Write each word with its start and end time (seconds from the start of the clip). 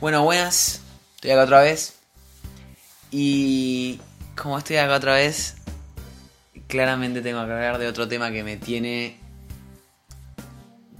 Bueno, 0.00 0.22
buenas. 0.22 0.80
Estoy 1.16 1.32
acá 1.32 1.42
otra 1.42 1.60
vez. 1.60 1.98
Y 3.10 4.00
como 4.36 4.56
estoy 4.56 4.76
acá 4.76 4.94
otra 4.94 5.14
vez, 5.14 5.56
claramente 6.68 7.20
tengo 7.20 7.44
que 7.44 7.52
hablar 7.52 7.78
de 7.78 7.88
otro 7.88 8.06
tema 8.06 8.30
que 8.30 8.44
me 8.44 8.56
tiene 8.56 9.18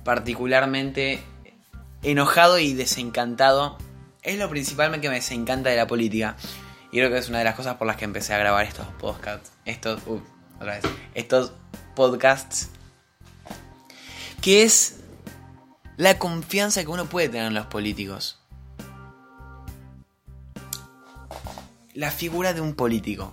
particularmente 0.03 1.23
enojado 2.03 2.59
y 2.59 2.75
desencantado. 2.75 3.79
Es 4.23 4.37
lo 4.37 4.51
principal 4.51 5.01
que 5.01 5.09
me 5.09 5.15
desencanta 5.15 5.71
de 5.71 5.77
la 5.77 5.87
política. 5.87 6.37
Y 6.91 6.97
creo 6.97 7.09
que 7.09 7.19
es 7.19 7.29
una 7.29 7.39
de 7.39 7.45
las 7.45 7.55
cosas 7.55 7.77
por 7.77 7.87
las 7.87 7.97
que 7.97 8.05
empecé 8.05 8.35
a 8.35 8.39
grabar 8.39 8.67
estos 8.67 8.89
podcasts. 8.99 9.53
Estos. 9.65 10.05
Uh, 10.09 10.21
otra 10.57 10.75
vez. 10.75 10.85
Estos 11.15 11.53
podcasts. 11.95 12.71
Que 14.41 14.65
es 14.65 14.97
la 15.97 16.19
confianza 16.19 16.83
que 16.83 16.89
uno 16.89 17.07
puede 17.07 17.29
tener 17.29 17.47
en 17.47 17.55
los 17.55 17.67
políticos. 17.67 18.41
La 21.99 22.13
figura 22.13 22.55
de 22.55 22.61
un 22.61 22.75
político. 22.75 23.33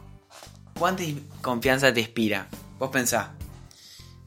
¿Cuánta 0.80 1.04
confianza 1.44 1.94
te 1.94 2.00
inspira? 2.00 2.48
Vos 2.80 2.90
pensá, 2.90 3.36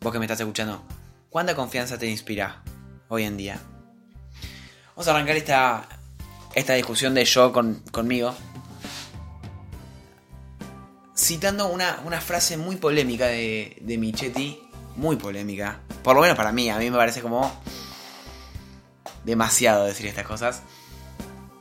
vos 0.01 0.13
que 0.13 0.21
me 0.21 0.27
estás 0.27 0.39
escuchando, 0.39 0.85
¿cuánta 1.29 1.57
confianza 1.57 1.99
te 1.99 2.07
inspira 2.07 2.63
hoy 3.09 3.25
en 3.25 3.37
día? 3.37 3.59
Vamos 4.91 5.09
a 5.09 5.11
arrancar 5.11 5.37
esta, 5.37 5.89
esta 6.55 6.75
discusión 6.75 7.15
de 7.15 7.25
yo 7.25 7.53
conmigo. 7.91 8.33
Citando 11.17 11.67
una, 11.67 12.21
frase 12.21 12.57
muy 12.57 12.77
polémica 12.77 13.27
de, 13.27 13.77
de 13.81 13.99
Michetti. 13.99 14.63
Muy 14.95 15.17
polémica. 15.17 15.81
Por 16.05 16.15
lo 16.15 16.23
menos 16.23 16.37
para 16.37 16.53
mí. 16.53 16.71
A 16.71 16.79
mí 16.79 16.89
me 16.89 16.97
parece 16.97 17.23
como 17.23 17.53
demasiado 19.25 19.85
decir 19.85 20.07
estas 20.07 20.29
cosas. 20.29 20.63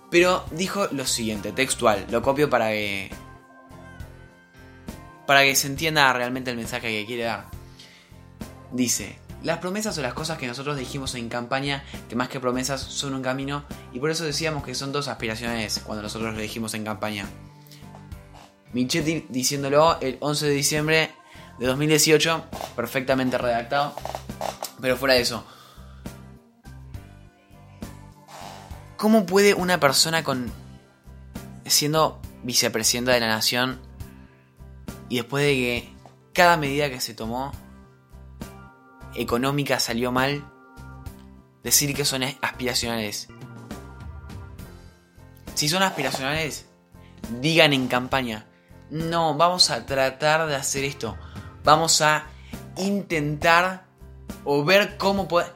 Pero 0.10 0.46
dijo 0.52 0.88
lo 0.92 1.06
siguiente, 1.06 1.52
textual, 1.52 2.06
lo 2.10 2.22
copio 2.22 2.50
para 2.50 2.70
que. 2.70 3.12
para 5.26 5.44
que 5.44 5.56
se 5.56 5.68
entienda 5.68 6.12
realmente 6.14 6.52
el 6.52 6.58
mensaje 6.58 6.88
que 6.88 7.06
quiere 7.06 7.23
dar. 7.23 7.45
Dice: 8.72 9.20
Las 9.44 9.58
promesas 9.58 9.98
o 9.98 10.02
las 10.02 10.14
cosas 10.14 10.38
que 10.38 10.48
nosotros 10.48 10.78
dijimos 10.78 11.16
en 11.16 11.28
campaña, 11.28 11.84
que 12.08 12.16
más 12.16 12.30
que 12.30 12.40
promesas 12.40 12.81
son 12.81 13.16
un 13.16 13.22
camino, 13.22 13.66
y 13.92 14.00
por 14.00 14.09
eso 14.09 14.23
decíamos 14.23 14.64
que 14.64 14.76
son 14.76 14.94
dos 14.94 15.09
aspiraciones 15.09 15.81
cuando 15.86 16.04
nosotros 16.04 16.34
lo 16.34 16.40
dijimos 16.40 16.74
en 16.74 16.86
campaña. 16.86 17.26
Michetti 18.74 19.26
diciéndolo 19.30 20.00
el 20.02 20.18
11 20.22 20.46
de 20.46 20.52
diciembre 20.53 21.12
de 21.59 21.66
2018, 21.66 22.46
perfectamente 22.76 23.38
redactado. 23.38 23.94
Pero 24.80 24.96
fuera 24.96 25.16
de 25.16 25.22
eso, 25.22 25.46
¿Cómo 28.98 29.26
puede 29.28 29.53
una 29.53 29.80
persona 29.80 30.23
con. 30.23 30.52
siendo 31.66 32.20
vicepresidenta 32.44 33.12
de 33.12 33.20
la 33.20 33.28
nación 33.28 33.80
y 35.09 35.17
después 35.17 35.44
de 35.45 35.53
que 35.53 35.94
cada 36.34 36.58
medida 36.58 36.90
que 36.90 37.00
se 37.00 37.14
tomó 37.14 37.52
económica 39.16 39.80
salió 39.80 40.12
mal, 40.12 40.44
decir 41.64 41.95
que 41.95 42.06
son 42.06 42.23
aspiracionales? 42.42 43.28
Si 45.53 45.70
son 45.70 45.84
aspiracionales, 45.84 46.66
digan 47.40 47.73
en 47.73 47.88
campaña, 47.88 48.48
no, 48.90 49.36
vamos 49.36 49.70
a 49.70 49.86
tratar 49.86 50.48
de 50.48 50.56
hacer 50.56 50.84
esto, 50.84 51.18
vamos 51.64 52.02
a 52.02 52.25
intentar 52.78 53.86
o 54.44 54.64
ver 54.64 54.98
cómo 54.98 55.28
puede 55.28 55.52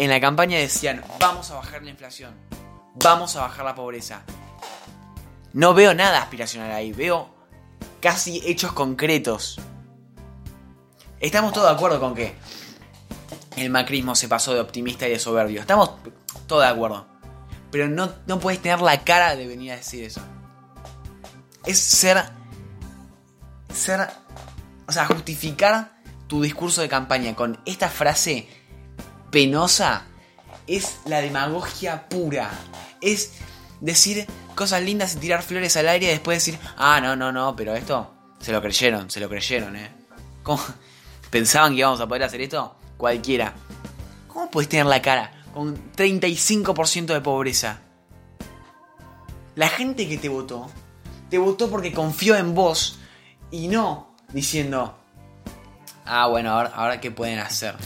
en 0.00 0.08
la 0.08 0.18
campaña 0.18 0.56
decían, 0.56 1.04
vamos 1.18 1.50
a 1.50 1.56
bajar 1.56 1.82
la 1.82 1.90
inflación, 1.90 2.34
vamos 2.94 3.36
a 3.36 3.42
bajar 3.42 3.66
la 3.66 3.74
pobreza. 3.74 4.22
No 5.52 5.74
veo 5.74 5.92
nada 5.92 6.22
aspiracional 6.22 6.72
ahí, 6.72 6.90
veo 6.90 7.28
casi 8.00 8.40
hechos 8.46 8.72
concretos. 8.72 9.60
Estamos 11.20 11.52
todos 11.52 11.68
de 11.68 11.74
acuerdo 11.74 12.00
con 12.00 12.14
que 12.14 12.34
el 13.58 13.68
macrismo 13.68 14.14
se 14.14 14.26
pasó 14.26 14.54
de 14.54 14.60
optimista 14.60 15.06
y 15.06 15.10
de 15.10 15.18
soberbio. 15.18 15.60
Estamos 15.60 15.90
todos 16.46 16.62
de 16.62 16.68
acuerdo. 16.68 17.06
Pero 17.70 17.86
no, 17.86 18.10
no 18.26 18.40
puedes 18.40 18.62
tener 18.62 18.80
la 18.80 19.04
cara 19.04 19.36
de 19.36 19.46
venir 19.46 19.72
a 19.72 19.76
decir 19.76 20.02
eso. 20.02 20.22
Es 21.66 21.78
ser. 21.78 22.24
Ser. 23.70 24.08
O 24.88 24.92
sea, 24.92 25.04
justificar 25.04 26.00
tu 26.26 26.40
discurso 26.40 26.80
de 26.80 26.88
campaña 26.88 27.36
con 27.36 27.60
esta 27.66 27.90
frase 27.90 28.48
penosa 29.30 30.06
es 30.66 30.98
la 31.04 31.20
demagogia 31.20 32.08
pura. 32.08 32.50
Es 33.00 33.32
decir 33.80 34.26
cosas 34.54 34.82
lindas 34.82 35.14
y 35.14 35.18
tirar 35.18 35.42
flores 35.42 35.76
al 35.76 35.88
aire 35.88 36.06
y 36.06 36.10
después 36.10 36.44
decir, 36.44 36.58
ah, 36.76 37.00
no, 37.00 37.16
no, 37.16 37.32
no, 37.32 37.56
pero 37.56 37.74
esto 37.74 38.14
se 38.38 38.52
lo 38.52 38.60
creyeron, 38.60 39.10
se 39.10 39.20
lo 39.20 39.28
creyeron, 39.28 39.76
¿eh? 39.76 39.90
¿Cómo? 40.42 40.62
¿Pensaban 41.30 41.72
que 41.72 41.78
íbamos 41.78 42.00
a 42.00 42.06
poder 42.06 42.24
hacer 42.24 42.40
esto? 42.40 42.76
Cualquiera. 42.96 43.54
¿Cómo 44.26 44.50
puedes 44.50 44.68
tener 44.68 44.86
la 44.86 45.00
cara 45.00 45.32
con 45.54 45.76
35% 45.92 47.06
de 47.06 47.20
pobreza? 47.20 47.80
La 49.54 49.68
gente 49.68 50.08
que 50.08 50.18
te 50.18 50.28
votó, 50.28 50.70
te 51.28 51.38
votó 51.38 51.70
porque 51.70 51.92
confió 51.92 52.36
en 52.36 52.54
vos 52.54 52.98
y 53.50 53.68
no 53.68 54.14
diciendo, 54.32 54.98
ah, 56.04 56.26
bueno, 56.28 56.50
ahora, 56.50 56.70
ahora 56.74 57.00
qué 57.00 57.10
pueden 57.10 57.38
hacer. 57.38 57.76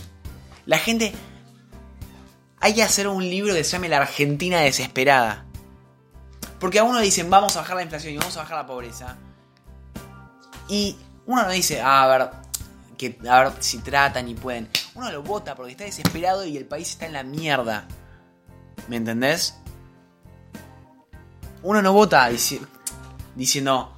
La 0.66 0.78
gente 0.78 1.12
hay 2.64 2.72
que 2.72 2.82
hacer 2.82 3.06
un 3.08 3.22
libro 3.22 3.52
que 3.52 3.62
se 3.62 3.72
llame 3.72 3.90
La 3.90 3.98
Argentina 3.98 4.58
desesperada. 4.58 5.44
Porque 6.58 6.78
a 6.78 6.84
uno 6.84 6.98
dicen, 6.98 7.28
vamos 7.28 7.54
a 7.56 7.60
bajar 7.60 7.76
la 7.76 7.82
inflación 7.82 8.14
y 8.14 8.16
vamos 8.16 8.34
a 8.38 8.40
bajar 8.40 8.56
la 8.56 8.66
pobreza. 8.66 9.18
Y 10.70 10.96
uno 11.26 11.42
no 11.42 11.50
dice, 11.50 11.82
ah, 11.82 12.04
a 12.04 12.06
ver, 12.06 12.30
que, 12.96 13.18
a 13.28 13.42
ver 13.42 13.52
si 13.60 13.80
tratan 13.80 14.30
y 14.30 14.34
pueden. 14.34 14.70
Uno 14.94 15.12
lo 15.12 15.22
vota 15.22 15.54
porque 15.54 15.72
está 15.72 15.84
desesperado 15.84 16.46
y 16.46 16.56
el 16.56 16.64
país 16.64 16.88
está 16.88 17.04
en 17.04 17.12
la 17.12 17.22
mierda. 17.22 17.86
¿Me 18.88 18.96
entendés? 18.96 19.58
Uno 21.62 21.82
no 21.82 21.92
vota 21.92 22.30
diciendo, 22.30 23.92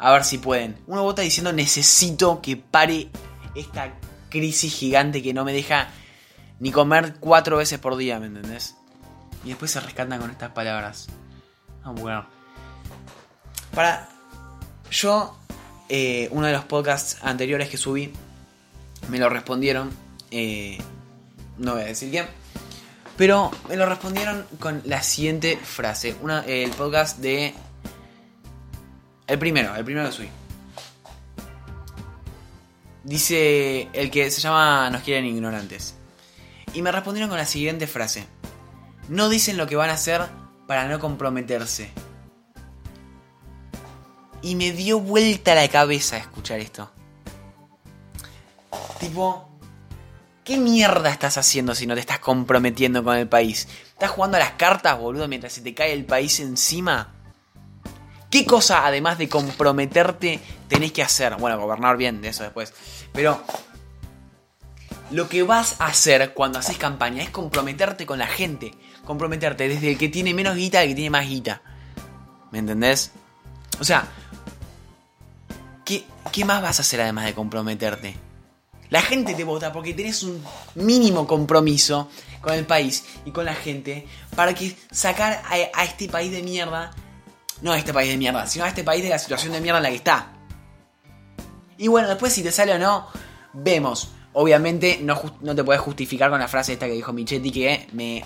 a 0.00 0.10
ver 0.10 0.24
si 0.24 0.38
pueden. 0.38 0.76
Uno 0.88 1.04
vota 1.04 1.22
diciendo, 1.22 1.52
necesito 1.52 2.42
que 2.42 2.56
pare 2.56 3.10
esta 3.54 3.94
crisis 4.28 4.74
gigante 4.74 5.22
que 5.22 5.32
no 5.32 5.44
me 5.44 5.52
deja 5.52 5.92
ni 6.60 6.72
comer 6.72 7.16
cuatro 7.20 7.56
veces 7.56 7.78
por 7.78 7.96
día, 7.96 8.18
¿me 8.18 8.26
entendés? 8.26 8.76
Y 9.44 9.50
después 9.50 9.70
se 9.70 9.80
rescatan 9.80 10.20
con 10.20 10.30
estas 10.30 10.50
palabras. 10.50 11.06
Ah, 11.84 11.92
bueno. 11.92 12.26
Para. 13.74 14.08
Yo, 14.90 15.36
eh, 15.88 16.28
uno 16.32 16.46
de 16.46 16.52
los 16.52 16.64
podcasts 16.64 17.18
anteriores 17.22 17.68
que 17.68 17.76
subí, 17.76 18.12
me 19.08 19.18
lo 19.18 19.28
respondieron. 19.28 19.90
Eh, 20.30 20.78
no 21.58 21.74
voy 21.74 21.82
a 21.82 21.86
decir 21.86 22.10
quién. 22.10 22.26
Pero 23.16 23.50
me 23.68 23.76
lo 23.76 23.86
respondieron 23.86 24.46
con 24.58 24.82
la 24.84 25.02
siguiente 25.02 25.56
frase. 25.56 26.16
Una, 26.22 26.40
el 26.40 26.70
podcast 26.70 27.18
de. 27.18 27.54
El 29.26 29.38
primero, 29.38 29.76
el 29.76 29.84
primero 29.84 30.08
que 30.08 30.12
subí. 30.12 30.28
Dice 33.04 33.88
el 33.92 34.10
que 34.10 34.30
se 34.30 34.40
llama 34.40 34.90
Nos 34.90 35.02
quieren 35.02 35.26
ignorantes 35.26 35.97
y 36.74 36.82
me 36.82 36.92
respondieron 36.92 37.28
con 37.28 37.38
la 37.38 37.46
siguiente 37.46 37.86
frase. 37.86 38.26
No 39.08 39.28
dicen 39.28 39.56
lo 39.56 39.66
que 39.66 39.76
van 39.76 39.90
a 39.90 39.94
hacer 39.94 40.22
para 40.66 40.86
no 40.86 40.98
comprometerse. 40.98 41.90
Y 44.42 44.54
me 44.54 44.72
dio 44.72 45.00
vuelta 45.00 45.54
la 45.54 45.66
cabeza 45.68 46.16
escuchar 46.16 46.60
esto. 46.60 46.90
Tipo, 49.00 49.48
¿qué 50.44 50.58
mierda 50.58 51.10
estás 51.10 51.38
haciendo 51.38 51.74
si 51.74 51.86
no 51.86 51.94
te 51.94 52.00
estás 52.00 52.18
comprometiendo 52.18 53.02
con 53.02 53.16
el 53.16 53.28
país? 53.28 53.68
¿Estás 53.88 54.10
jugando 54.10 54.36
a 54.36 54.40
las 54.40 54.52
cartas, 54.52 54.98
boludo, 54.98 55.26
mientras 55.26 55.52
se 55.52 55.62
te 55.62 55.74
cae 55.74 55.92
el 55.92 56.04
país 56.04 56.38
encima? 56.40 57.14
¿Qué 58.30 58.44
cosa, 58.44 58.86
además 58.86 59.16
de 59.16 59.28
comprometerte, 59.28 60.38
tenés 60.68 60.92
que 60.92 61.02
hacer? 61.02 61.36
Bueno, 61.36 61.58
gobernar 61.58 61.96
bien, 61.96 62.20
de 62.20 62.28
eso 62.28 62.42
después. 62.42 62.74
Pero, 63.12 63.42
lo 65.10 65.28
que 65.28 65.42
vas 65.42 65.80
a 65.80 65.86
hacer 65.86 66.34
cuando 66.34 66.58
haces 66.58 66.78
campaña 66.78 67.22
es 67.22 67.30
comprometerte 67.30 68.06
con 68.06 68.18
la 68.18 68.26
gente. 68.26 68.72
Comprometerte 69.04 69.68
desde 69.68 69.92
el 69.92 69.98
que 69.98 70.08
tiene 70.08 70.34
menos 70.34 70.56
guita 70.56 70.80
al 70.80 70.88
que 70.88 70.94
tiene 70.94 71.10
más 71.10 71.26
guita. 71.26 71.62
¿Me 72.50 72.58
entendés? 72.58 73.12
O 73.80 73.84
sea, 73.84 74.06
¿qué, 75.84 76.04
¿qué 76.32 76.44
más 76.44 76.62
vas 76.62 76.78
a 76.78 76.82
hacer 76.82 77.00
además 77.00 77.24
de 77.24 77.34
comprometerte? 77.34 78.16
La 78.90 79.02
gente 79.02 79.34
te 79.34 79.44
vota 79.44 79.72
porque 79.72 79.92
tenés 79.92 80.22
un 80.22 80.42
mínimo 80.74 81.26
compromiso 81.26 82.08
con 82.40 82.54
el 82.54 82.64
país 82.64 83.04
y 83.24 83.32
con 83.32 83.44
la 83.44 83.54
gente 83.54 84.06
para 84.34 84.54
que 84.54 84.76
sacar 84.90 85.42
a, 85.44 85.80
a, 85.80 85.84
este 85.84 86.08
país 86.08 86.32
de 86.32 86.42
mierda, 86.42 86.92
no 87.60 87.72
a 87.72 87.78
este 87.78 87.92
país 87.92 88.10
de 88.10 88.16
mierda, 88.16 88.46
sino 88.46 88.64
a 88.64 88.68
este 88.68 88.84
país 88.84 89.02
de 89.02 89.10
la 89.10 89.18
situación 89.18 89.52
de 89.52 89.60
mierda 89.60 89.78
en 89.78 89.82
la 89.82 89.90
que 89.90 89.96
está. 89.96 90.32
Y 91.76 91.88
bueno, 91.88 92.08
después 92.08 92.32
si 92.32 92.42
te 92.42 92.50
sale 92.50 92.72
o 92.72 92.78
no, 92.78 93.08
vemos. 93.52 94.10
Obviamente 94.40 95.00
no, 95.02 95.20
no 95.40 95.52
te 95.52 95.64
puedes 95.64 95.82
justificar 95.82 96.30
con 96.30 96.38
la 96.38 96.46
frase 96.46 96.74
esta 96.74 96.86
que 96.86 96.92
dijo 96.92 97.12
Michetti 97.12 97.50
que 97.50 97.88
me 97.90 98.24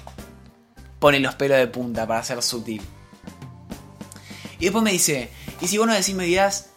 pone 0.99 1.19
los 1.21 1.35
pelos 1.37 1.57
de 1.57 1.67
punta 1.69 2.07
para 2.07 2.23
ser 2.23 2.43
sutil. 2.43 2.83
Y 4.59 4.65
después 4.65 4.85
me 4.85 4.93
dice, 4.93 5.31
¿y 5.63 5.69
si 5.69 5.79
vos 5.79 5.87
no 5.87 5.95
decís 5.95 6.15
medidas? 6.15 6.69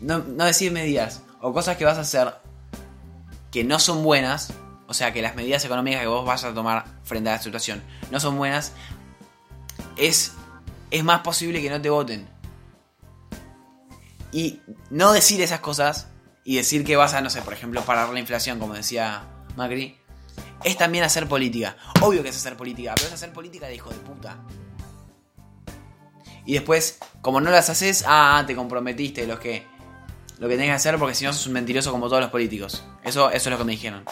No, 0.00 0.20
no 0.20 0.46
decís 0.46 0.72
medidas 0.72 1.20
o 1.42 1.52
cosas 1.52 1.76
que 1.76 1.84
vas 1.84 1.98
a 1.98 2.00
hacer 2.00 2.32
que 3.50 3.62
no 3.62 3.78
son 3.78 4.02
buenas, 4.02 4.54
o 4.86 4.94
sea, 4.94 5.12
que 5.12 5.20
las 5.20 5.36
medidas 5.36 5.62
económicas 5.66 6.00
que 6.00 6.06
vos 6.06 6.24
vas 6.24 6.44
a 6.44 6.54
tomar 6.54 6.86
frente 7.04 7.28
a 7.28 7.34
la 7.34 7.42
situación 7.42 7.82
no 8.10 8.20
son 8.20 8.38
buenas, 8.38 8.72
es, 9.98 10.32
es 10.90 11.04
más 11.04 11.20
posible 11.20 11.60
que 11.60 11.68
no 11.68 11.78
te 11.78 11.90
voten. 11.90 12.26
Y 14.32 14.60
no 14.88 15.12
decir 15.12 15.42
esas 15.42 15.60
cosas 15.60 16.08
y 16.44 16.56
decir 16.56 16.84
que 16.84 16.96
vas 16.96 17.14
a, 17.14 17.20
no 17.20 17.30
sé, 17.30 17.42
por 17.42 17.52
ejemplo, 17.52 17.82
parar 17.82 18.08
la 18.10 18.20
inflación, 18.20 18.58
como 18.58 18.74
decía 18.74 19.24
Macri, 19.56 19.98
es 20.64 20.76
también 20.76 21.04
hacer 21.04 21.28
política. 21.28 21.76
Obvio 22.00 22.22
que 22.22 22.30
es 22.30 22.36
hacer 22.36 22.56
política, 22.56 22.94
pero 22.94 23.08
es 23.08 23.14
hacer 23.14 23.32
política 23.32 23.66
de 23.66 23.74
hijo 23.74 23.90
de 23.90 23.96
puta. 23.96 24.38
Y 26.44 26.54
después, 26.54 26.98
como 27.20 27.40
no 27.40 27.50
las 27.50 27.68
haces, 27.68 28.04
ah, 28.06 28.42
te 28.46 28.54
comprometiste 28.56 29.26
lo 29.26 29.38
que, 29.38 29.66
lo 30.38 30.48
que 30.48 30.54
tenés 30.54 30.70
que 30.70 30.76
hacer 30.76 30.98
porque 30.98 31.14
si 31.14 31.24
no 31.24 31.32
sos 31.32 31.46
un 31.46 31.52
mentiroso 31.52 31.92
como 31.92 32.08
todos 32.08 32.22
los 32.22 32.30
políticos. 32.30 32.84
Eso, 33.04 33.30
eso 33.30 33.48
es 33.48 33.52
lo 33.52 33.58
que 33.58 33.64
me 33.64 33.72
dijeron. 33.72 34.04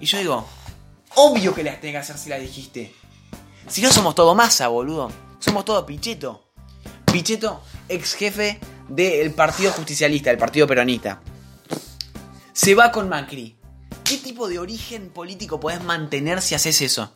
Y 0.00 0.06
yo 0.06 0.18
digo, 0.18 0.48
obvio 1.14 1.54
que 1.54 1.62
las 1.62 1.80
tenés 1.80 1.94
que 1.94 1.98
hacer 1.98 2.18
si 2.18 2.30
las 2.30 2.40
dijiste. 2.40 2.94
Si 3.68 3.82
no 3.82 3.92
somos 3.92 4.14
todo 4.14 4.34
masa, 4.34 4.68
boludo. 4.68 5.12
Somos 5.38 5.64
todo 5.64 5.86
Pichetto. 5.86 6.50
Pichetto, 7.12 7.62
ex 7.88 8.14
jefe 8.14 8.58
del 8.88 9.32
Partido 9.32 9.70
Justicialista, 9.72 10.30
del 10.30 10.38
Partido 10.38 10.66
Peronista. 10.66 11.20
Se 12.58 12.74
va 12.74 12.90
con 12.90 13.08
Macri. 13.08 13.56
¿Qué 14.02 14.16
tipo 14.16 14.48
de 14.48 14.58
origen 14.58 15.10
político 15.10 15.60
podés 15.60 15.80
mantener 15.84 16.42
si 16.42 16.56
haces 16.56 16.80
eso? 16.80 17.12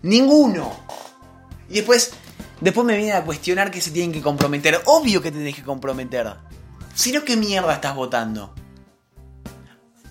Ninguno. 0.00 0.72
Y 1.68 1.74
después, 1.74 2.12
después 2.62 2.86
me 2.86 2.96
vienen 2.96 3.16
a 3.16 3.26
cuestionar 3.26 3.70
que 3.70 3.82
se 3.82 3.90
tienen 3.90 4.10
que 4.10 4.22
comprometer. 4.22 4.80
Obvio 4.86 5.20
que 5.20 5.30
te 5.30 5.36
tenés 5.36 5.54
que 5.54 5.62
comprometer. 5.62 6.34
Si 6.94 7.12
no, 7.12 7.22
¿qué 7.24 7.36
mierda 7.36 7.74
estás 7.74 7.94
votando? 7.94 8.54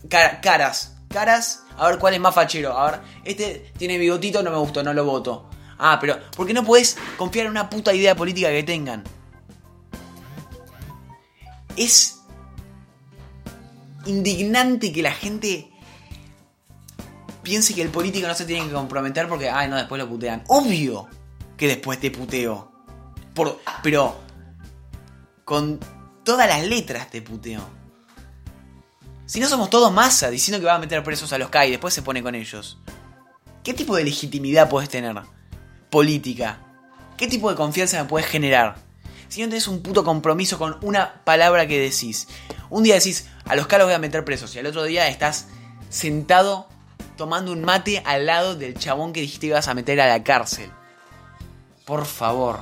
caras. 0.08 0.96
Caras. 1.10 1.64
A 1.76 1.88
ver 1.88 1.98
cuál 1.98 2.14
es 2.14 2.20
más 2.20 2.36
fachero. 2.36 2.78
A 2.78 2.92
ver, 2.92 3.02
este 3.26 3.72
tiene 3.76 3.98
bigotito, 3.98 4.44
no 4.44 4.52
me 4.52 4.58
gustó, 4.58 4.84
no 4.84 4.94
lo 4.94 5.04
voto. 5.04 5.50
Ah, 5.80 5.98
pero 6.00 6.20
¿por 6.38 6.46
qué 6.46 6.54
no 6.54 6.64
podés 6.64 6.96
confiar 7.18 7.48
en 7.48 7.54
una 7.54 7.72
puta 7.72 7.92
idea 7.92 8.16
política 8.16 8.50
que 8.50 8.62
tengan? 8.62 9.04
Es 11.76 12.19
indignante 14.06 14.92
que 14.92 15.02
la 15.02 15.12
gente 15.12 15.72
piense 17.44 17.74
que 17.74 17.82
el 17.82 17.90
político 17.90 18.28
no 18.28 18.36
se 18.36 18.46
tiene 18.46 18.68
que 18.68 18.74
comprometer 18.74 19.28
porque, 19.28 19.50
ay, 19.50 19.70
no, 19.70 19.76
después 19.76 20.02
lo 20.02 20.08
putean. 20.08 20.44
Obvio 20.48 21.08
que 21.58 21.68
después 21.68 22.00
te 22.00 22.12
puteo. 22.12 22.72
Pero 23.84 24.20
con 25.46 25.80
todas 26.24 26.48
las 26.48 26.66
letras 26.66 27.10
te 27.10 27.22
puteo. 27.22 27.62
Si 29.26 29.40
no 29.40 29.48
somos 29.48 29.70
todos 29.70 29.92
masa 29.92 30.30
diciendo 30.30 30.60
que 30.60 30.66
va 30.66 30.76
a 30.76 30.80
meter 30.80 31.04
presos 31.04 31.32
a 31.34 31.38
los 31.38 31.50
K 31.50 31.68
y 31.68 31.72
después 31.72 31.94
se 31.94 32.02
pone 32.02 32.24
con 32.24 32.36
ellos. 32.36 32.80
¿Qué 33.64 33.74
tipo 33.74 33.96
de 33.96 34.04
legitimidad 34.04 34.70
puedes 34.70 34.90
tener? 34.90 35.16
Política. 35.90 36.60
¿Qué 37.18 37.28
tipo 37.28 37.50
de 37.50 37.56
confianza 37.56 38.02
me 38.02 38.10
puedes 38.10 38.28
generar? 38.28 38.78
Si 39.28 39.42
no 39.42 39.50
tenés 39.50 39.68
un 39.68 39.84
puto 39.84 40.04
compromiso 40.04 40.58
con 40.58 40.78
una 40.82 41.24
palabra 41.24 41.68
que 41.68 41.80
decís. 41.80 42.28
Un 42.70 42.84
día 42.84 42.96
decís, 42.96 43.28
a 43.50 43.56
los 43.56 43.68
K 43.68 43.78
los 43.80 43.88
voy 43.88 43.96
a 43.96 44.00
meter 44.00 44.24
presos. 44.24 44.56
Y 44.56 44.60
al 44.60 44.68
otro 44.68 44.84
día 44.84 45.08
estás 45.08 45.48
sentado 45.90 46.68
tomando 47.18 47.52
un 47.52 47.62
mate 47.62 48.02
al 48.06 48.28
lado 48.28 48.56
del 48.56 48.76
chabón 48.76 49.12
que 49.12 49.22
dijiste 49.22 49.48
ibas 49.48 49.68
a 49.68 49.74
meter 49.74 50.00
a 50.00 50.08
la 50.08 50.24
cárcel. 50.24 50.70
Por 51.84 52.06
favor. 52.06 52.62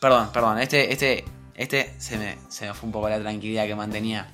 Perdón, 0.00 0.30
perdón. 0.32 0.60
Este, 0.60 0.92
este, 0.92 1.24
este 1.54 1.94
se 1.98 2.16
me, 2.16 2.38
se 2.48 2.66
me 2.66 2.74
fue 2.74 2.86
un 2.86 2.92
poco 2.92 3.08
la 3.08 3.20
tranquilidad 3.20 3.66
que 3.66 3.74
mantenía 3.74 4.28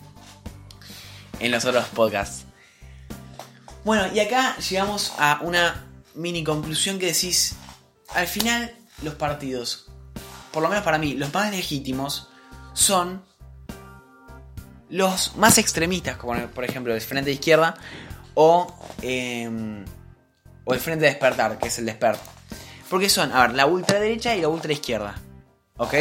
en 1.41 1.51
los 1.51 1.65
otros 1.65 1.87
podcasts. 1.87 2.45
Bueno, 3.85 4.13
y 4.13 4.21
acá 4.21 4.55
llegamos 4.59 5.15
a 5.19 5.41
una 5.43 5.87
mini 6.15 6.45
conclusión 6.45 6.99
que 6.99 7.07
decís, 7.07 7.57
al 8.15 8.27
final 8.27 8.75
los 9.03 9.15
partidos, 9.15 9.87
por 10.53 10.63
lo 10.63 10.69
menos 10.69 10.85
para 10.85 10.99
mí, 10.99 11.15
los 11.15 11.33
más 11.33 11.51
legítimos 11.51 12.29
son 12.75 13.25
los 14.91 15.37
más 15.37 15.59
extremistas, 15.59 16.17
como 16.17 16.35
por 16.49 16.65
ejemplo 16.65 16.95
el 16.95 17.01
Frente 17.01 17.31
de 17.31 17.35
Izquierda 17.35 17.75
o, 18.35 18.73
em, 19.03 19.85
o 20.65 20.75
el 20.75 20.81
Frente 20.81 21.05
de 21.05 21.11
Despertar, 21.11 21.59
que 21.59 21.69
es 21.69 21.79
el 21.79 21.87
Despert. 21.87 22.21
Porque 22.89 23.09
son, 23.09 23.33
a 23.33 23.47
ver, 23.47 23.57
la 23.57 23.67
ultraderecha 23.67 24.35
y 24.35 24.41
la 24.41 24.49
ultraizquierda. 24.49 25.15
¿Ok? 25.77 25.95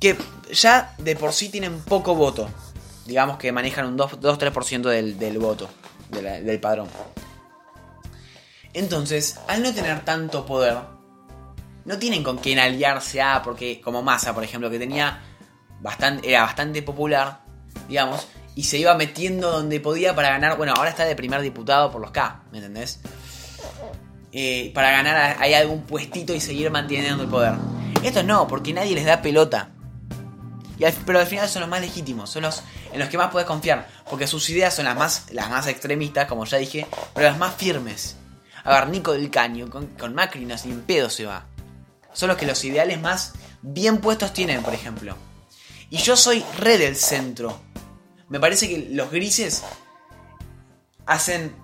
Que 0.00 0.16
ya 0.52 0.94
de 0.98 1.16
por 1.16 1.32
sí 1.32 1.48
tienen 1.48 1.80
poco 1.80 2.14
voto. 2.14 2.48
Digamos 3.04 3.38
que 3.38 3.50
manejan 3.50 3.86
un 3.86 3.98
2-3% 3.98 4.82
del, 4.82 5.18
del, 5.18 5.38
voto, 5.38 5.68
del 6.10 6.60
padrón. 6.60 6.88
Entonces, 8.74 9.40
al 9.48 9.62
no 9.62 9.74
tener 9.74 10.04
tanto 10.04 10.44
poder, 10.46 10.76
no 11.84 11.98
tienen 11.98 12.22
con 12.22 12.36
quién 12.36 12.58
aliarse 12.58 13.22
a, 13.22 13.42
porque 13.42 13.80
como 13.80 14.02
Massa, 14.02 14.34
por 14.34 14.44
ejemplo, 14.44 14.70
que 14.70 14.78
tenía 14.78 15.22
era 16.22 16.42
bastante 16.42 16.82
popular, 16.82 17.40
digamos, 17.88 18.26
y 18.54 18.64
se 18.64 18.78
iba 18.78 18.94
metiendo 18.94 19.50
donde 19.50 19.80
podía 19.80 20.14
para 20.14 20.30
ganar. 20.30 20.56
Bueno, 20.56 20.74
ahora 20.76 20.90
está 20.90 21.04
de 21.04 21.14
primer 21.14 21.40
diputado 21.42 21.90
por 21.90 22.00
los 22.00 22.10
K, 22.10 22.42
¿me 22.50 22.58
entendés? 22.58 23.00
Eh, 24.32 24.72
para 24.74 24.90
ganar 24.90 25.36
hay 25.40 25.54
algún 25.54 25.82
puestito 25.82 26.34
y 26.34 26.40
seguir 26.40 26.70
manteniendo 26.70 27.22
el 27.22 27.28
poder. 27.28 27.54
Estos 28.02 28.24
no, 28.24 28.46
porque 28.46 28.72
nadie 28.72 28.94
les 28.94 29.04
da 29.04 29.22
pelota. 29.22 29.70
pero 31.06 31.18
al 31.18 31.26
final 31.26 31.48
son 31.48 31.60
los 31.60 31.70
más 31.70 31.80
legítimos, 31.80 32.30
son 32.30 32.42
los 32.42 32.62
en 32.92 33.00
los 33.00 33.08
que 33.08 33.18
más 33.18 33.30
puedes 33.30 33.46
confiar, 33.46 33.86
porque 34.08 34.26
sus 34.26 34.48
ideas 34.50 34.74
son 34.74 34.86
las 34.86 34.96
más, 34.96 35.26
las 35.32 35.50
más 35.50 35.66
extremistas, 35.66 36.26
como 36.26 36.44
ya 36.44 36.58
dije, 36.58 36.86
pero 37.14 37.28
las 37.28 37.38
más 37.38 37.54
firmes. 37.54 38.16
A 38.64 38.74
ver, 38.74 38.88
Nico 38.88 39.12
del 39.12 39.30
Caño, 39.30 39.70
con, 39.70 39.86
con 39.86 40.14
Macri 40.14 40.44
no 40.44 40.58
sin 40.58 40.80
pedo 40.82 41.10
se 41.10 41.26
va. 41.26 41.46
Son 42.12 42.28
los 42.28 42.36
que 42.36 42.46
los 42.46 42.64
ideales 42.64 43.00
más 43.00 43.34
bien 43.62 43.98
puestos 43.98 44.32
tienen, 44.32 44.62
por 44.62 44.74
ejemplo. 44.74 45.16
Y 45.90 45.98
yo 45.98 46.16
soy 46.16 46.44
re 46.58 46.78
del 46.78 46.96
centro. 46.96 47.60
Me 48.28 48.38
parece 48.38 48.68
que 48.68 48.88
los 48.90 49.10
grises 49.10 49.64
hacen, 51.06 51.54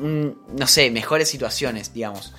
mm, 0.00 0.56
no 0.58 0.66
sé, 0.66 0.90
mejores 0.90 1.28
situaciones, 1.28 1.92
digamos. 1.92 2.32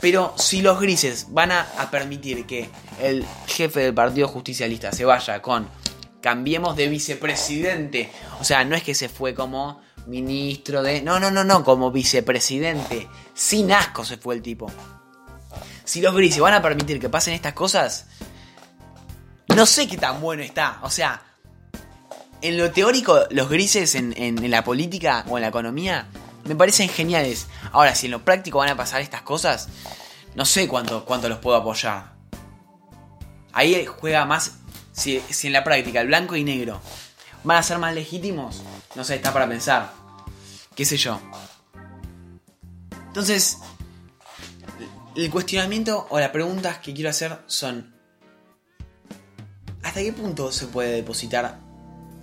Pero 0.00 0.34
si 0.36 0.60
los 0.60 0.80
grises 0.80 1.28
van 1.30 1.52
a, 1.52 1.66
permitir 1.90 2.46
que 2.46 2.68
el 3.00 3.24
jefe 3.46 3.80
del 3.80 3.94
Partido 3.94 4.28
Justicialista 4.28 4.92
se 4.92 5.04
vaya 5.04 5.40
con 5.40 5.68
cambiemos 6.20 6.76
de 6.76 6.88
vicepresidente, 6.88 8.10
o 8.40 8.44
sea, 8.44 8.64
no 8.64 8.74
es 8.74 8.82
que 8.82 8.94
se 8.94 9.08
fue 9.08 9.34
como 9.34 9.80
ministro 10.06 10.82
de... 10.82 11.00
No, 11.00 11.20
no, 11.20 11.30
no, 11.30 11.44
no, 11.44 11.64
como 11.64 11.92
vicepresidente. 11.92 13.08
Sin 13.34 13.72
asco 13.72 14.04
se 14.04 14.16
fue 14.16 14.34
el 14.34 14.42
tipo. 14.42 14.70
Si 15.84 16.00
los 16.00 16.14
grises 16.14 16.40
van 16.40 16.54
a 16.54 16.62
permitir 16.62 17.00
que 17.00 17.08
pasen 17.08 17.34
estas 17.34 17.54
cosas, 17.54 18.06
no 19.56 19.64
sé 19.64 19.88
qué 19.88 19.96
tan 19.96 20.20
bueno 20.20 20.42
está. 20.42 20.78
O 20.82 20.90
sea, 20.90 21.22
en 22.42 22.58
lo 22.58 22.70
teórico, 22.70 23.24
los 23.30 23.48
grises 23.48 23.94
en, 23.94 24.50
la 24.50 24.62
política 24.62 25.24
o 25.28 25.38
en 25.38 25.42
la 25.42 25.48
economía 25.48 26.08
me 26.44 26.54
parecen 26.54 26.90
geniales. 26.90 27.46
Ahora, 27.72 27.94
si 27.94 28.06
en 28.06 28.12
lo 28.12 28.22
práctico 28.22 28.58
van 28.58 28.68
a 28.68 28.76
pasar 28.76 29.00
estas 29.00 29.22
cosas, 29.22 29.68
no 30.34 30.44
sé 30.44 30.68
cuánto, 30.68 31.06
cuánto 31.06 31.30
los 31.30 31.38
puedo 31.38 31.56
apoyar. 31.56 32.12
Ahí 33.52 33.86
juega 33.86 34.26
más. 34.26 34.58
Si, 34.92 35.20
si 35.30 35.46
en 35.46 35.54
la 35.54 35.64
práctica 35.64 36.02
el 36.02 36.08
blanco 36.08 36.36
y 36.36 36.44
negro 36.44 36.80
van 37.42 37.56
a 37.56 37.62
ser 37.62 37.78
más 37.78 37.94
legítimos, 37.94 38.62
no 38.94 39.04
sé, 39.04 39.16
está 39.16 39.32
para 39.32 39.48
pensar. 39.48 39.90
¿Qué 40.74 40.84
sé 40.84 40.98
yo? 40.98 41.18
Entonces, 43.06 43.58
el 45.14 45.30
cuestionamiento 45.30 46.06
o 46.10 46.20
las 46.20 46.30
preguntas 46.30 46.78
que 46.78 46.92
quiero 46.92 47.08
hacer 47.08 47.38
son, 47.46 47.95
¿hasta 49.96 50.04
qué 50.04 50.12
punto 50.12 50.52
se 50.52 50.66
puede 50.66 50.92
depositar 50.92 51.58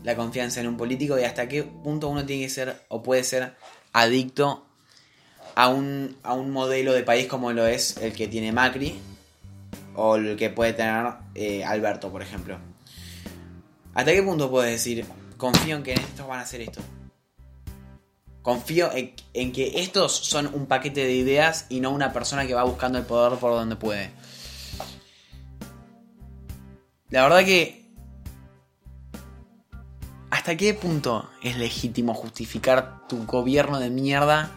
la 0.04 0.16
confianza 0.16 0.62
en 0.62 0.68
un 0.68 0.78
político 0.78 1.18
y 1.18 1.24
hasta 1.24 1.48
qué 1.48 1.64
punto 1.64 2.08
uno 2.08 2.24
tiene 2.24 2.44
que 2.44 2.50
ser 2.50 2.80
o 2.88 3.02
puede 3.02 3.24
ser 3.24 3.56
adicto 3.94 4.64
a 5.56 5.70
un, 5.70 6.16
a 6.22 6.34
un 6.36 6.52
modelo 6.52 6.94
de 6.94 7.02
país 7.02 7.26
como 7.26 7.52
lo 7.52 7.66
es 7.66 7.98
el 7.98 8.14
que 8.14 8.28
tiene 8.28 8.52
Macri 8.52 9.00
o 9.96 10.18
el 10.18 10.38
que 10.38 10.52
puede 10.52 10.74
tener 10.74 11.14
eh, 11.34 11.64
Alberto, 11.66 12.12
por 12.12 12.22
ejemplo? 12.22 12.60
¿Hasta 13.96 14.12
qué 14.12 14.22
punto 14.22 14.52
puedes 14.52 14.74
decir, 14.74 15.04
confío 15.38 15.78
en 15.78 15.82
que 15.82 15.94
estos 15.94 16.28
van 16.28 16.42
a 16.42 16.44
hacer 16.44 16.62
esto? 16.62 16.80
Confío 18.44 18.92
en, 18.94 19.16
en, 19.34 19.52
que 19.52 19.82
estos 19.82 20.16
son 20.16 20.54
un 20.54 20.68
paquete 20.68 21.06
de 21.06 21.14
ideas 21.14 21.66
y 21.70 21.80
no 21.80 21.90
una 21.90 22.14
persona 22.14 22.46
que 22.46 22.54
va 22.54 22.66
buscando 22.66 23.00
el 23.00 23.06
poder 23.06 23.40
por 23.40 23.54
donde 23.54 23.78
puede. 23.78 24.12
La 27.10 27.24
verdad 27.24 27.46
que... 27.46 27.84
¿Hasta 30.30 30.58
qué 30.58 30.74
punto 30.74 31.30
es 31.44 31.58
legítimo 31.58 32.14
justificar 32.14 33.08
tu 33.08 33.26
gobierno 33.26 33.80
de 33.80 33.90
mierda 33.90 34.52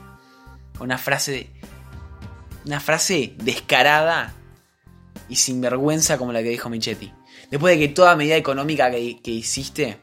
Una 0.81 0.99
frase. 0.99 1.51
Una 2.65 2.81
frase 2.81 3.35
descarada 3.39 4.35
y 5.29 5.37
sin 5.37 5.61
vergüenza 5.61 6.19
como 6.19 6.33
la 6.33 6.43
que 6.43 6.49
dijo 6.49 6.69
Michetti. 6.71 7.13
Después 7.51 7.77
de 7.79 7.87
que 7.87 7.93
toda 7.93 8.17
medida 8.17 8.37
económica 8.37 8.91
que, 8.91 9.21
que 9.23 9.31
hiciste 9.31 10.01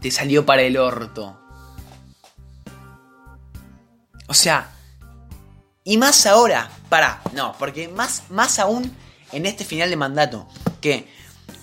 te 0.00 0.10
salió 0.10 0.44
para 0.44 0.62
el 0.62 0.76
orto. 0.76 1.40
O 4.26 4.34
sea, 4.34 4.70
y 5.82 5.98
más 5.98 6.26
ahora, 6.26 6.70
para, 6.88 7.22
no, 7.34 7.54
porque 7.58 7.88
más, 7.88 8.24
más 8.30 8.58
aún 8.58 8.94
en 9.32 9.46
este 9.46 9.64
final 9.64 9.90
de 9.90 9.96
mandato, 9.96 10.48
que 10.84 11.08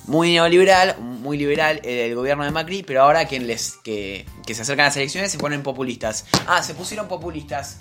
muy 0.08 0.32
neoliberal, 0.32 0.98
muy 0.98 1.38
liberal 1.38 1.80
el 1.84 2.16
gobierno 2.16 2.44
de 2.44 2.50
Macri, 2.50 2.82
pero 2.82 3.04
ahora 3.04 3.28
que, 3.28 3.40
les, 3.40 3.74
que, 3.84 4.26
se 4.48 4.64
acercan 4.64 4.86
las 4.88 4.98
elecciones 4.98 5.32
se 5.32 5.38
ponen 5.38 5.62
populistas. 5.62 6.26
Ah, 6.48 6.64
se 6.64 6.74
pusieron 6.74 7.08
populistas. 7.08 7.78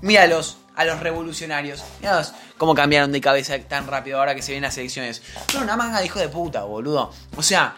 Míralos, 0.00 0.56
a 0.74 0.86
los 0.86 1.00
revolucionarios. 1.00 1.84
Míralos 2.00 2.32
cómo 2.56 2.74
cambiaron 2.74 3.12
de 3.12 3.20
cabeza 3.20 3.58
tan 3.58 3.86
rápido 3.86 4.18
ahora 4.18 4.34
que 4.34 4.40
se 4.40 4.52
vienen 4.52 4.68
las 4.68 4.78
elecciones. 4.78 5.22
No, 5.52 5.60
una 5.60 5.76
manga 5.76 5.98
de 5.98 6.06
hijo 6.06 6.18
de 6.18 6.30
puta, 6.30 6.64
boludo. 6.64 7.12
O 7.36 7.42
sea, 7.42 7.76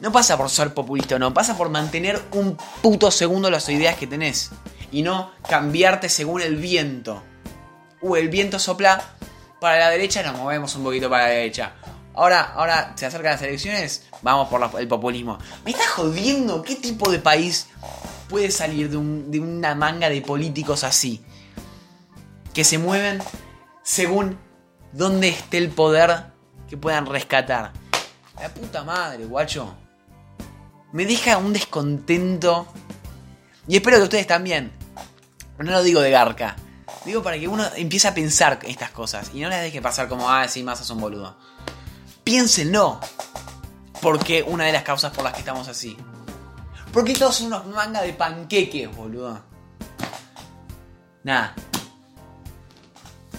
no 0.00 0.10
pasa 0.10 0.36
por 0.36 0.50
ser 0.50 0.74
populista 0.74 1.14
o 1.14 1.18
no, 1.20 1.32
pasa 1.32 1.56
por 1.56 1.68
mantener 1.68 2.20
un 2.32 2.58
puto 2.82 3.12
segundo 3.12 3.50
las 3.50 3.68
ideas 3.68 3.94
que 3.94 4.08
tenés. 4.08 4.50
Y 4.90 5.02
no 5.02 5.30
cambiarte 5.48 6.08
según 6.08 6.42
el 6.42 6.56
viento. 6.56 7.22
Uh, 8.00 8.16
el 8.16 8.28
viento 8.30 8.58
sopla 8.58 9.00
para 9.60 9.78
la 9.78 9.90
derecha, 9.90 10.24
nos 10.24 10.36
movemos 10.36 10.74
un 10.74 10.82
poquito 10.82 11.08
para 11.08 11.28
la 11.28 11.34
derecha. 11.34 11.74
Ahora, 12.14 12.52
ahora 12.54 12.92
se 12.96 13.06
acercan 13.06 13.32
las 13.32 13.42
elecciones, 13.42 14.06
vamos 14.22 14.48
por 14.48 14.80
el 14.80 14.88
populismo. 14.88 15.38
¿Me 15.64 15.70
estás 15.70 15.88
jodiendo? 15.88 16.62
¿Qué 16.62 16.76
tipo 16.76 17.10
de 17.10 17.18
país 17.18 17.68
puede 18.28 18.50
salir 18.50 18.90
de, 18.90 18.96
una 18.96 19.74
manga 19.74 20.08
de 20.08 20.20
políticos 20.20 20.82
así? 20.84 21.24
Que 22.52 22.64
se 22.64 22.78
mueven 22.78 23.22
según 23.82 24.38
dónde 24.92 25.28
esté 25.28 25.58
el 25.58 25.70
poder 25.70 26.32
que 26.68 26.76
puedan 26.76 27.06
rescatar. 27.06 27.72
La 28.40 28.48
puta 28.48 28.82
madre, 28.82 29.24
guacho. 29.24 29.74
Me 30.92 31.06
deja 31.06 31.38
un 31.38 31.52
descontento. 31.52 32.66
Y 33.68 33.76
espero 33.76 33.98
que 33.98 34.04
ustedes 34.04 34.26
también. 34.26 34.72
No 35.58 35.70
lo 35.70 35.82
digo 35.84 36.00
de 36.00 36.10
garca. 36.10 36.56
Digo 37.04 37.22
para 37.22 37.38
que 37.38 37.46
uno 37.46 37.64
empiece 37.76 38.08
a 38.08 38.14
pensar 38.14 38.58
estas 38.66 38.90
cosas. 38.90 39.30
Y 39.32 39.40
no 39.40 39.48
les 39.48 39.62
deje 39.62 39.80
pasar 39.80 40.08
como, 40.08 40.28
ah, 40.28 40.48
sí, 40.48 40.62
más 40.62 40.90
un 40.90 41.00
boludo. 41.00 41.36
Piénsenlo. 42.30 43.00
Porque 44.00 44.44
una 44.44 44.66
de 44.66 44.70
las 44.70 44.84
causas 44.84 45.12
por 45.12 45.24
las 45.24 45.32
que 45.32 45.40
estamos 45.40 45.66
así. 45.66 45.96
Porque 46.92 47.12
todos 47.12 47.34
son 47.34 47.48
unos 47.48 47.66
manga 47.66 48.02
de 48.02 48.12
panqueques, 48.12 48.94
boludo. 48.94 49.42
Nada. 51.24 51.56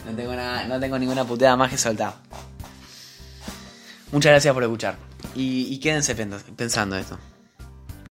No 0.06 0.14
tengo, 0.14 0.36
nada, 0.36 0.66
no 0.66 0.78
tengo 0.78 1.00
ninguna 1.00 1.24
puteada 1.24 1.56
más 1.56 1.70
que 1.70 1.78
soltar. 1.78 2.16
Muchas 4.12 4.32
gracias 4.32 4.54
por 4.54 4.64
escuchar. 4.64 4.98
Y 5.36 5.80
quédense 5.80 6.14
pensando 6.58 6.98
esto. 6.98 7.18